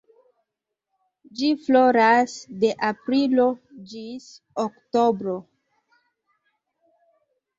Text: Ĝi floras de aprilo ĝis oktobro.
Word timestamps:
Ĝi 1.39 1.49
floras 1.65 2.37
de 2.63 2.71
aprilo 2.87 3.45
ĝis 3.91 4.25
oktobro. 4.63 5.35